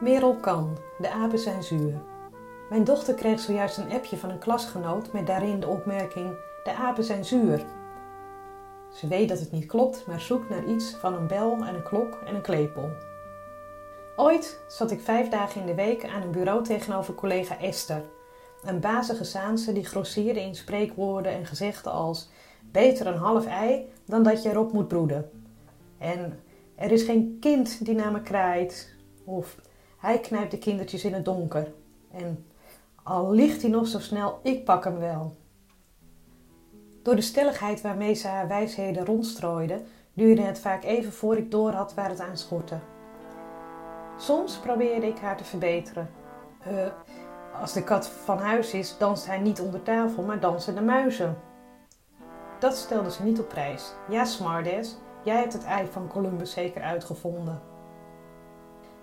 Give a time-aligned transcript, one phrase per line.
[0.00, 1.94] Merel kan, de apen zijn zuur.
[2.68, 6.34] Mijn dochter kreeg zojuist een appje van een klasgenoot met daarin de opmerking:
[6.64, 7.64] De apen zijn zuur.
[8.92, 11.82] Ze weet dat het niet klopt, maar zoekt naar iets van een bel en een
[11.82, 12.90] klok en een klepel.
[14.16, 18.02] Ooit zat ik vijf dagen in de week aan een bureau tegenover collega Esther,
[18.62, 22.28] een bazige Saanse die grossierde in spreekwoorden en gezegden als:
[22.72, 25.30] Beter een half ei dan dat je erop moet broeden.
[25.98, 26.40] En
[26.74, 28.94] er is geen kind die naar me kraait.
[29.24, 29.56] Of
[29.98, 31.72] hij knijpt de kindertjes in het donker.
[32.10, 32.46] En
[33.02, 35.36] al ligt hij nog zo snel, ik pak hem wel.
[37.02, 39.82] Door de stelligheid waarmee ze haar wijsheden rondstrooide,
[40.12, 42.78] duurde het vaak even voor ik doorhad waar het aan schortte.
[44.18, 46.10] Soms probeerde ik haar te verbeteren.
[46.68, 46.86] Uh,
[47.60, 51.38] als de kat van huis is, danst hij niet onder tafel, maar dansen de muizen.
[52.58, 53.92] Dat stelde ze niet op prijs.
[54.08, 57.60] Ja, smartass, jij hebt het ei van Columbus zeker uitgevonden.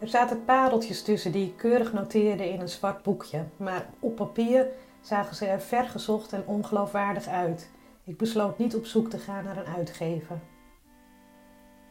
[0.00, 4.66] Er zaten pareltjes tussen die ik keurig noteerde in een zwart boekje, maar op papier
[5.00, 7.70] zagen ze er vergezocht en ongeloofwaardig uit.
[8.04, 10.38] Ik besloot niet op zoek te gaan naar een uitgever.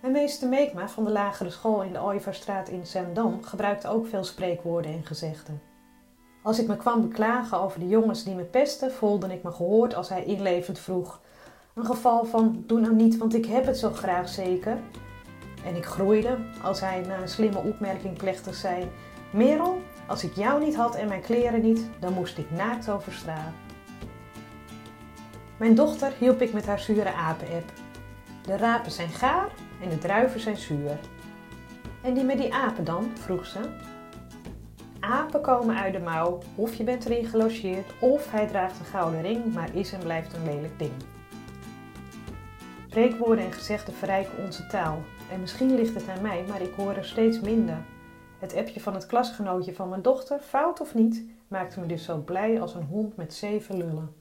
[0.00, 4.24] Mijn meester Meekma van de lagere school in de Ooiverstraat in Zendam gebruikte ook veel
[4.24, 5.62] spreekwoorden en gezegden.
[6.42, 9.94] Als ik me kwam beklagen over de jongens die me pesten, voelde ik me gehoord
[9.94, 11.20] als hij inlevend vroeg:
[11.74, 14.78] Een geval van doe nou niet, want ik heb het zo graag zeker.
[15.64, 18.90] En ik groeide als hij na een slimme opmerking plechtig zei:
[19.30, 23.12] Merel, als ik jou niet had en mijn kleren niet, dan moest ik naakt over
[23.12, 23.52] straat.
[25.56, 27.72] Mijn dochter hielp ik met haar zure apen-app.
[28.42, 29.48] De rapen zijn gaar
[29.82, 30.98] en de druiven zijn zuur.
[32.02, 33.10] En die met die apen dan?
[33.14, 33.58] vroeg ze.
[35.00, 39.22] Apen komen uit de mouw, of je bent erin gelogeerd, of hij draagt een gouden
[39.22, 40.92] ring, maar is en blijft een lelijk ding.
[42.94, 45.02] Spreekwoorden en gezegden verrijken onze taal.
[45.30, 47.76] En misschien ligt het aan mij, maar ik hoor er steeds minder.
[48.38, 52.18] Het appje van het klasgenootje van mijn dochter, fout of niet, maakte me dus zo
[52.18, 54.14] blij als een hond met zeven lullen.